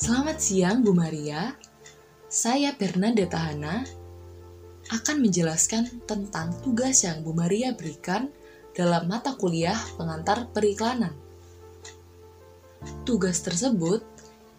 Selamat 0.00 0.40
siang 0.40 0.80
Bu 0.80 0.96
Maria. 0.96 1.52
Saya 2.24 2.72
Fernanda 2.72 3.20
Tahana 3.28 3.84
akan 4.88 5.16
menjelaskan 5.20 6.08
tentang 6.08 6.56
tugas 6.64 7.04
yang 7.04 7.20
Bu 7.20 7.36
Maria 7.36 7.76
berikan 7.76 8.32
dalam 8.72 9.12
mata 9.12 9.36
kuliah 9.36 9.76
pengantar 10.00 10.48
periklanan. 10.56 11.12
Tugas 13.04 13.44
tersebut 13.44 14.00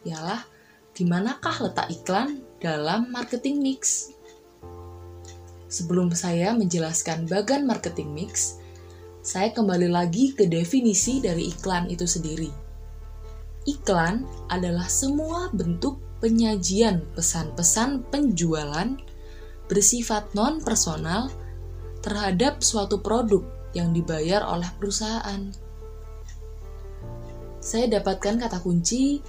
ialah 0.06 0.46
di 0.94 1.10
manakah 1.10 1.58
letak 1.66 1.90
iklan 1.90 2.46
dalam 2.62 3.10
marketing 3.10 3.66
mix. 3.66 4.14
Sebelum 5.74 6.14
saya 6.14 6.54
menjelaskan 6.54 7.26
bagan 7.26 7.66
marketing 7.66 8.14
mix, 8.14 8.62
saya 9.26 9.50
kembali 9.50 9.90
lagi 9.90 10.38
ke 10.38 10.46
definisi 10.46 11.18
dari 11.18 11.50
iklan 11.50 11.90
itu 11.90 12.06
sendiri. 12.06 12.61
Iklan 13.70 14.26
adalah 14.50 14.90
semua 14.90 15.54
bentuk 15.54 16.02
penyajian 16.18 17.06
pesan-pesan 17.14 18.10
penjualan 18.10 18.98
bersifat 19.70 20.34
non-personal 20.34 21.30
terhadap 22.02 22.66
suatu 22.66 22.98
produk 23.02 23.46
yang 23.78 23.94
dibayar 23.94 24.42
oleh 24.50 24.68
perusahaan. 24.82 25.54
Saya 27.62 27.86
dapatkan 28.02 28.42
kata 28.42 28.58
kunci 28.66 29.22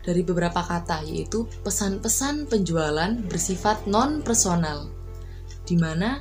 dari 0.00 0.24
beberapa 0.24 0.64
kata 0.64 1.04
yaitu 1.04 1.44
pesan-pesan 1.64 2.48
penjualan 2.48 3.12
bersifat 3.28 3.84
non-personal 3.84 4.88
di 5.64 5.80
mana 5.80 6.20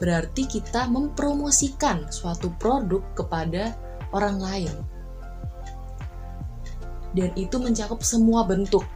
berarti 0.00 0.48
kita 0.48 0.88
mempromosikan 0.88 2.08
suatu 2.08 2.48
produk 2.56 3.04
kepada 3.12 3.76
orang 4.16 4.40
lain 4.40 4.72
dan 7.14 7.30
itu 7.34 7.56
mencakup 7.58 8.02
semua 8.02 8.46
bentuk. 8.46 8.86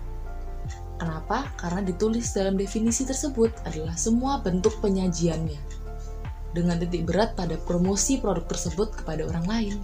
Kenapa? 0.99 1.51
Karena 1.59 1.83
ditulis 1.83 2.31
dalam 2.31 2.55
definisi 2.55 3.03
tersebut 3.03 3.51
adalah 3.67 3.99
semua 3.99 4.39
bentuk 4.41 4.79
penyajiannya 4.79 5.59
dengan 6.55 6.79
titik 6.79 7.11
berat 7.11 7.35
pada 7.35 7.59
promosi 7.59 8.23
produk 8.23 8.47
tersebut 8.47 8.95
kepada 9.03 9.27
orang 9.27 9.47
lain. 9.51 9.77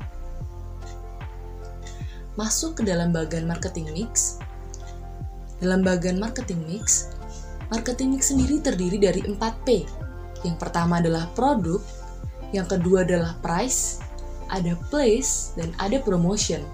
Masuk 2.38 2.78
ke 2.80 2.82
dalam 2.86 3.10
bagian 3.10 3.44
marketing 3.44 3.90
mix. 3.90 4.38
Dalam 5.58 5.84
bagian 5.84 6.16
marketing 6.16 6.62
mix, 6.64 7.12
marketing 7.68 8.16
mix 8.16 8.32
sendiri 8.32 8.62
terdiri 8.62 8.96
dari 8.96 9.20
4P. 9.26 9.84
Yang 10.46 10.56
pertama 10.56 11.02
adalah 11.02 11.28
produk, 11.36 11.82
yang 12.54 12.64
kedua 12.64 13.04
adalah 13.04 13.36
price, 13.44 14.00
ada 14.48 14.72
place, 14.88 15.52
dan 15.58 15.68
ada 15.76 16.00
promotion. 16.00 16.64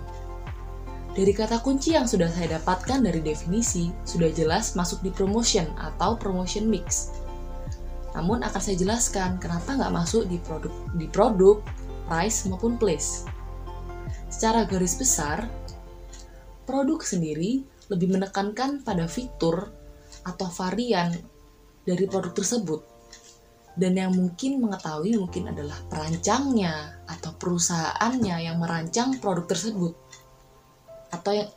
Dari 1.16 1.32
kata 1.32 1.64
kunci 1.64 1.96
yang 1.96 2.04
sudah 2.04 2.28
saya 2.28 2.60
dapatkan 2.60 3.00
dari 3.00 3.24
definisi, 3.24 3.88
sudah 4.04 4.28
jelas 4.36 4.76
masuk 4.76 5.00
di 5.00 5.08
promotion 5.08 5.64
atau 5.80 6.12
promotion 6.12 6.68
mix. 6.68 7.08
Namun 8.12 8.44
akan 8.44 8.60
saya 8.60 8.76
jelaskan 8.76 9.40
kenapa 9.40 9.80
nggak 9.80 9.96
masuk 9.96 10.28
di 10.28 10.36
produk, 10.44 10.76
di 10.92 11.08
produk, 11.08 11.64
price 12.04 12.44
maupun 12.52 12.76
place. 12.76 13.24
Secara 14.28 14.68
garis 14.68 14.92
besar, 15.00 15.48
produk 16.68 17.00
sendiri 17.00 17.64
lebih 17.88 18.12
menekankan 18.12 18.84
pada 18.84 19.08
fitur 19.08 19.72
atau 20.20 20.52
varian 20.52 21.16
dari 21.88 22.04
produk 22.04 22.36
tersebut. 22.36 22.84
Dan 23.72 23.96
yang 23.96 24.12
mungkin 24.12 24.60
mengetahui 24.60 25.16
mungkin 25.16 25.48
adalah 25.48 25.80
perancangnya 25.88 27.08
atau 27.08 27.32
perusahaannya 27.40 28.36
yang 28.52 28.60
merancang 28.60 29.16
produk 29.16 29.48
tersebut 29.48 30.05
atau 31.10 31.32
yang 31.32 31.50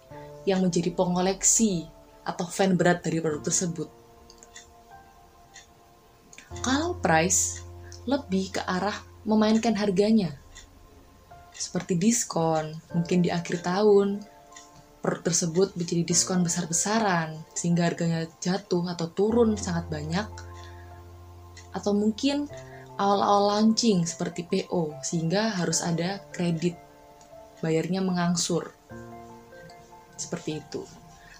yang 0.48 0.60
menjadi 0.64 0.90
pengoleksi 0.96 1.86
atau 2.24 2.46
fan 2.48 2.74
berat 2.74 3.06
dari 3.06 3.22
produk 3.22 3.44
tersebut. 3.44 3.90
Kalau 6.66 6.98
price 6.98 7.62
lebih 8.10 8.58
ke 8.58 8.62
arah 8.66 8.96
memainkan 9.28 9.78
harganya. 9.78 10.34
Seperti 11.54 12.00
diskon, 12.00 12.74
mungkin 12.96 13.20
di 13.22 13.30
akhir 13.30 13.62
tahun 13.62 14.24
produk 15.04 15.32
tersebut 15.32 15.76
menjadi 15.76 16.04
diskon 16.08 16.42
besar-besaran 16.42 17.40
sehingga 17.54 17.88
harganya 17.88 18.26
jatuh 18.42 18.88
atau 18.90 19.08
turun 19.12 19.60
sangat 19.60 19.92
banyak. 19.92 20.28
Atau 21.76 21.94
mungkin 21.94 22.50
awal-awal 22.98 23.60
launching 23.60 24.08
seperti 24.08 24.48
PO 24.48 24.98
sehingga 25.06 25.54
harus 25.54 25.86
ada 25.86 26.24
kredit 26.34 26.80
bayarnya 27.60 28.00
mengangsur 28.00 28.72
seperti 30.20 30.60
itu. 30.60 30.84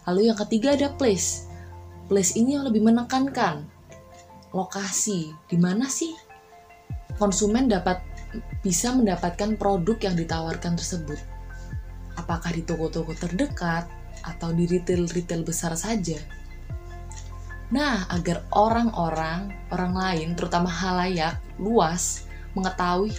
Lalu 0.08 0.32
yang 0.32 0.40
ketiga 0.40 0.74
ada 0.74 0.90
place. 0.96 1.46
Place 2.08 2.34
ini 2.40 2.58
yang 2.58 2.66
lebih 2.66 2.82
menekankan 2.82 3.68
lokasi. 4.56 5.36
Di 5.46 5.58
mana 5.60 5.86
sih 5.86 6.16
konsumen 7.20 7.68
dapat 7.70 8.02
bisa 8.64 8.94
mendapatkan 8.96 9.60
produk 9.60 9.98
yang 10.10 10.16
ditawarkan 10.18 10.80
tersebut? 10.80 11.20
Apakah 12.18 12.52
di 12.52 12.64
toko-toko 12.66 13.14
terdekat 13.16 13.88
atau 14.26 14.52
di 14.52 14.68
retail-retail 14.68 15.46
besar 15.46 15.76
saja? 15.78 16.20
Nah, 17.70 18.10
agar 18.10 18.50
orang-orang, 18.50 19.54
orang 19.70 19.94
lain, 19.94 20.30
terutama 20.34 20.74
halayak, 20.74 21.38
luas, 21.62 22.26
mengetahui 22.58 23.14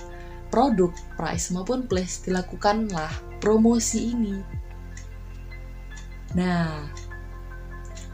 produk, 0.51 0.91
price 1.15 1.55
maupun 1.55 1.87
place, 1.87 2.19
dilakukanlah 2.27 3.11
promosi 3.39 4.11
ini. 4.11 4.43
Nah, 6.39 6.87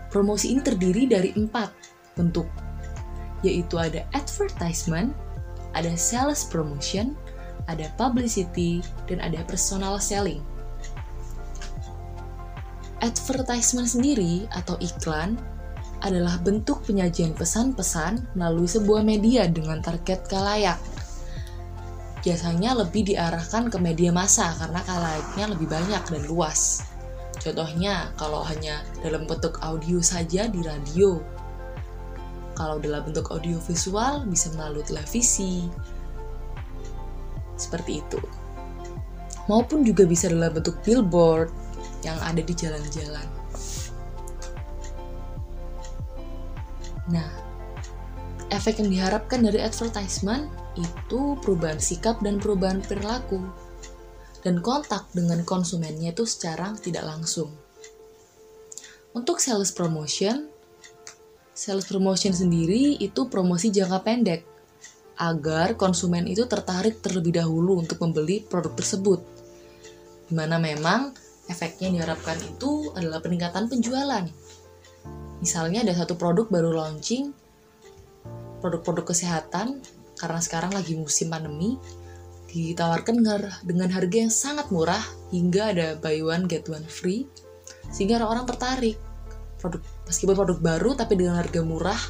promosi 0.09 0.56
ini 0.56 0.65
terdiri 0.65 1.04
dari 1.04 1.37
empat 1.37 1.69
bentuk, 2.16 2.49
yaitu 3.44 3.77
ada 3.77 4.09
advertisement, 4.16 5.12
ada 5.77 5.93
sales 5.93 6.49
promotion, 6.49 7.12
ada 7.69 7.93
publicity, 8.00 8.81
dan 9.04 9.21
ada 9.21 9.44
personal 9.44 10.00
selling. 10.00 10.41
Advertisement 13.04 13.84
sendiri 13.84 14.48
atau 14.56 14.81
iklan 14.81 15.37
adalah 16.00 16.41
bentuk 16.41 16.81
penyajian 16.88 17.37
pesan-pesan 17.37 18.33
melalui 18.33 18.69
sebuah 18.69 19.04
media 19.04 19.44
dengan 19.48 19.84
target 19.84 20.25
kalayak. 20.33 20.81
Biasanya 22.25 22.75
lebih 22.75 23.12
diarahkan 23.12 23.69
ke 23.69 23.78
media 23.78 24.10
massa 24.10 24.50
karena 24.56 24.81
kalayaknya 24.83 25.44
lebih 25.53 25.69
banyak 25.69 26.03
dan 26.03 26.22
luas. 26.27 26.83
Contohnya, 27.47 28.11
kalau 28.19 28.43
hanya 28.43 28.83
dalam 29.07 29.23
bentuk 29.31 29.62
audio 29.62 30.03
saja 30.03 30.51
di 30.51 30.67
radio. 30.67 31.23
Kalau 32.59 32.83
dalam 32.83 33.07
bentuk 33.07 33.31
audio 33.31 33.62
visual 33.62 34.27
bisa 34.27 34.51
melalui 34.59 34.83
televisi. 34.83 35.71
Seperti 37.55 38.03
itu. 38.03 38.19
Maupun 39.47 39.87
juga 39.87 40.03
bisa 40.03 40.27
dalam 40.27 40.51
bentuk 40.51 40.75
billboard 40.83 41.55
yang 42.03 42.19
ada 42.19 42.43
di 42.43 42.51
jalan-jalan. 42.51 43.29
Nah, 47.07 47.31
efek 48.51 48.83
yang 48.83 48.91
diharapkan 48.91 49.47
dari 49.47 49.63
advertisement 49.63 50.51
itu 50.75 51.39
perubahan 51.47 51.78
sikap 51.78 52.19
dan 52.27 52.43
perubahan 52.43 52.83
perilaku 52.83 53.39
dan 54.47 54.62
kontak 54.62 55.11
dengan 55.11 55.43
konsumennya 55.43 56.15
itu 56.15 56.23
secara 56.23 56.71
tidak 56.79 57.03
langsung. 57.03 57.51
Untuk 59.11 59.43
sales 59.43 59.75
promotion, 59.75 60.47
sales 61.51 61.91
promotion 61.91 62.31
sendiri 62.31 62.95
itu 63.03 63.27
promosi 63.27 63.75
jangka 63.75 64.07
pendek 64.07 64.47
agar 65.19 65.75
konsumen 65.75 66.31
itu 66.31 66.47
tertarik 66.47 67.03
terlebih 67.03 67.43
dahulu 67.43 67.83
untuk 67.83 67.99
membeli 67.99 68.47
produk 68.47 68.71
tersebut. 68.79 69.19
Di 70.31 70.34
mana 70.37 70.63
memang 70.63 71.11
efeknya 71.51 71.91
yang 71.91 72.07
diharapkan 72.07 72.39
itu 72.39 72.95
adalah 72.95 73.19
peningkatan 73.19 73.66
penjualan. 73.66 74.31
Misalnya 75.42 75.83
ada 75.83 75.95
satu 75.97 76.15
produk 76.15 76.47
baru 76.47 76.71
launching, 76.71 77.34
produk-produk 78.63 79.10
kesehatan, 79.10 79.83
karena 80.21 80.41
sekarang 80.45 80.71
lagi 80.71 80.95
musim 80.95 81.33
pandemi, 81.33 81.81
ditawarkan 82.56 83.20
dengan 83.68 83.88
harga 83.92 84.16
yang 84.16 84.32
sangat 84.32 84.72
murah 84.72 85.04
hingga 85.28 85.76
ada 85.76 85.88
buy 86.00 86.16
one 86.24 86.48
get 86.48 86.64
one 86.72 86.84
free 86.88 87.28
sehingga 87.92 88.16
orang-orang 88.22 88.47
tertarik. 88.48 88.97
Produk 89.60 89.80
meskipun 90.08 90.34
produk 90.36 90.58
baru 90.60 90.91
tapi 90.97 91.20
dengan 91.20 91.36
harga 91.36 91.60
murah 91.60 92.00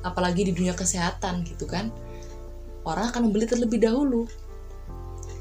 apalagi 0.00 0.48
di 0.48 0.52
dunia 0.56 0.72
kesehatan 0.72 1.44
gitu 1.44 1.68
kan 1.68 1.92
orang 2.88 3.12
akan 3.12 3.28
membeli 3.28 3.44
terlebih 3.44 3.84
dahulu. 3.84 4.24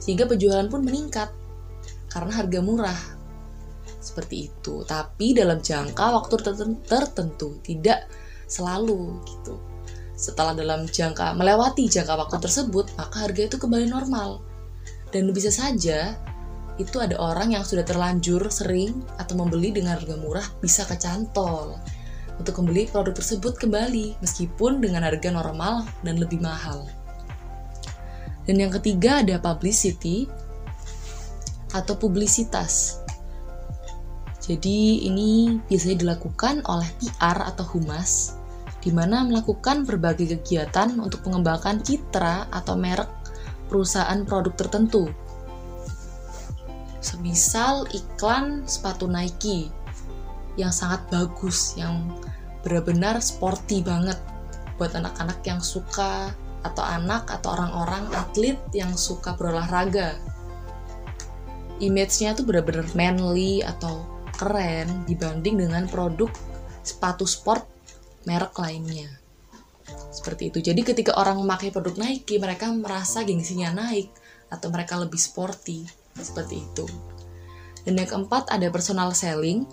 Sehingga 0.03 0.27
penjualan 0.27 0.67
pun 0.67 0.83
meningkat 0.83 1.31
karena 2.11 2.31
harga 2.35 2.59
murah. 2.59 2.99
Seperti 3.99 4.51
itu. 4.51 4.83
Tapi 4.83 5.35
dalam 5.35 5.63
jangka 5.63 6.05
waktu 6.19 6.35
tertentu 6.87 7.59
tidak 7.63 8.07
selalu 8.47 9.19
gitu. 9.23 9.55
Setelah 10.19 10.51
dalam 10.51 10.83
jangka 10.83 11.31
melewati 11.31 11.87
jangka 11.87 12.27
waktu 12.27 12.43
tersebut 12.43 12.91
maka 12.99 13.23
harga 13.23 13.47
itu 13.47 13.55
kembali 13.55 13.87
normal 13.87 14.48
dan 15.09 15.29
bisa 15.33 15.49
saja 15.49 16.17
itu 16.79 16.95
ada 17.03 17.19
orang 17.19 17.53
yang 17.59 17.67
sudah 17.67 17.83
terlanjur 17.83 18.47
sering 18.47 19.03
atau 19.19 19.35
membeli 19.35 19.75
dengan 19.75 19.99
harga 19.99 20.15
murah 20.15 20.47
bisa 20.63 20.87
kecantol 20.87 21.75
untuk 22.39 22.55
membeli 22.63 22.87
produk 22.87 23.11
tersebut 23.11 23.59
kembali 23.59 24.15
meskipun 24.23 24.79
dengan 24.79 25.03
harga 25.03 25.27
normal 25.27 25.83
dan 26.07 26.15
lebih 26.15 26.39
mahal. 26.39 26.87
Dan 28.47 28.63
yang 28.63 28.71
ketiga 28.71 29.19
ada 29.21 29.37
publicity 29.37 30.25
atau 31.75 31.99
publisitas. 31.99 33.03
Jadi 34.39 35.05
ini 35.05 35.61
biasanya 35.69 36.01
dilakukan 36.01 36.65
oleh 36.65 36.89
PR 36.97 37.53
atau 37.53 37.67
humas 37.75 38.39
di 38.79 38.95
mana 38.95 39.27
melakukan 39.27 39.83
berbagai 39.83 40.39
kegiatan 40.39 40.95
untuk 41.03 41.27
mengembangkan 41.27 41.83
citra 41.83 42.47
atau 42.47 42.79
merek 42.79 43.11
perusahaan 43.69 44.25
produk 44.25 44.57
tertentu 44.57 45.13
semisal 46.99 47.87
iklan 47.95 48.67
sepatu 48.67 49.07
Nike 49.07 49.71
yang 50.59 50.71
sangat 50.75 51.07
bagus, 51.07 51.79
yang 51.79 52.11
benar-benar 52.61 53.23
sporty 53.23 53.79
banget 53.79 54.19
buat 54.75 54.91
anak-anak 54.91 55.39
yang 55.47 55.63
suka 55.63 56.35
atau 56.67 56.83
anak 56.83 57.31
atau 57.31 57.55
orang-orang 57.55 58.03
atlet 58.11 58.59
yang 58.75 58.91
suka 58.99 59.31
berolahraga. 59.39 60.19
Image-nya 61.79 62.35
tuh 62.35 62.43
benar-benar 62.43 62.91
manly 62.91 63.63
atau 63.63 64.03
keren 64.35 65.07
dibanding 65.07 65.55
dengan 65.55 65.87
produk 65.87 66.27
sepatu 66.83 67.23
sport 67.23 67.63
merek 68.27 68.51
lainnya. 68.59 69.07
Seperti 70.19 70.51
itu. 70.51 70.59
Jadi 70.59 70.83
ketika 70.83 71.15
orang 71.15 71.39
memakai 71.39 71.71
produk 71.71 71.95
Nike, 71.95 72.35
mereka 72.43 72.67
merasa 72.75 73.23
gengsinya 73.23 73.71
naik 73.71 74.11
atau 74.51 74.67
mereka 74.67 74.99
lebih 74.99 75.15
sporty 75.15 75.87
seperti 76.19 76.59
itu. 76.59 76.83
Dan 77.87 77.95
yang 77.95 78.09
keempat 78.11 78.51
ada 78.51 78.67
personal 78.67 79.15
selling 79.15 79.63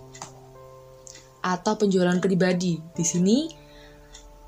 atau 1.43 1.75
penjualan 1.75 2.15
pribadi. 2.23 2.79
Di 2.95 3.03
sini 3.03 3.51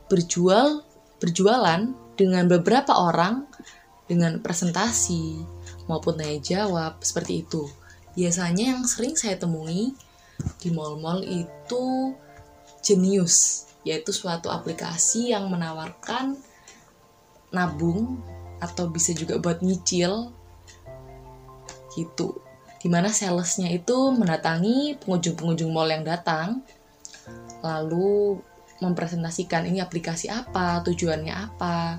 berjual 0.06 0.86
berjualan 1.18 1.82
dengan 2.14 2.46
beberapa 2.46 2.94
orang 2.94 3.50
dengan 4.06 4.38
presentasi 4.38 5.42
maupun 5.90 6.14
tanya 6.14 6.38
jawab 6.38 7.02
seperti 7.02 7.42
itu. 7.42 7.66
Biasanya 8.14 8.78
yang 8.78 8.82
sering 8.86 9.14
saya 9.18 9.34
temui 9.34 9.94
di 10.62 10.68
mall-mall 10.70 11.26
itu 11.26 12.14
Genius, 12.82 13.67
yaitu 13.88 14.12
suatu 14.12 14.52
aplikasi 14.52 15.32
yang 15.32 15.48
menawarkan 15.48 16.36
nabung 17.48 18.20
atau 18.60 18.92
bisa 18.92 19.16
juga 19.16 19.40
buat 19.40 19.64
nyicil 19.64 20.28
gitu. 21.96 22.36
Di 22.78 22.86
mana 22.92 23.08
salesnya 23.08 23.72
itu 23.72 24.12
mendatangi 24.12 25.00
pengunjung-pengunjung 25.02 25.72
mall 25.72 25.88
yang 25.88 26.04
datang 26.04 26.60
lalu 27.64 28.38
mempresentasikan 28.78 29.66
ini 29.66 29.82
aplikasi 29.82 30.30
apa 30.30 30.84
tujuannya 30.86 31.34
apa 31.34 31.98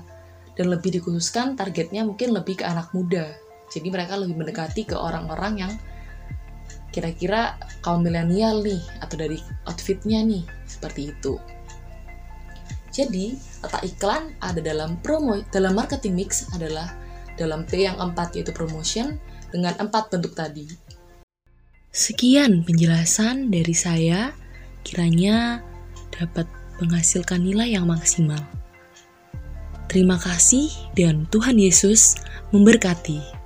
dan 0.56 0.66
lebih 0.72 0.96
dikhususkan 0.96 1.52
targetnya 1.58 2.06
mungkin 2.06 2.32
lebih 2.32 2.62
ke 2.62 2.64
anak 2.64 2.94
muda. 2.94 3.34
Jadi 3.68 3.90
mereka 3.90 4.16
lebih 4.16 4.38
mendekati 4.38 4.88
ke 4.88 4.96
orang-orang 4.96 5.66
yang 5.66 5.72
kira-kira 6.90 7.58
kaum 7.82 8.02
milenial 8.02 8.62
nih 8.62 8.82
atau 8.98 9.14
dari 9.14 9.38
outfitnya 9.66 10.26
nih 10.26 10.42
seperti 10.66 11.14
itu 11.14 11.38
jadi 12.90 13.38
letak 13.62 13.82
iklan 13.86 14.34
ada 14.42 14.58
dalam 14.58 14.98
promo 15.00 15.38
dalam 15.54 15.78
marketing 15.78 16.14
mix 16.18 16.50
adalah 16.54 16.90
dalam 17.38 17.64
P 17.64 17.86
yang 17.86 17.96
keempat 17.96 18.36
yaitu 18.36 18.52
promotion 18.52 19.16
dengan 19.48 19.74
empat 19.78 20.12
bentuk 20.12 20.36
tadi. 20.36 20.66
Sekian 21.90 22.62
penjelasan 22.62 23.50
dari 23.50 23.74
saya, 23.74 24.30
kiranya 24.86 25.58
dapat 26.14 26.46
menghasilkan 26.78 27.42
nilai 27.42 27.74
yang 27.74 27.90
maksimal. 27.90 28.38
Terima 29.90 30.14
kasih 30.22 30.70
dan 30.94 31.26
Tuhan 31.34 31.58
Yesus 31.58 32.14
memberkati. 32.54 33.39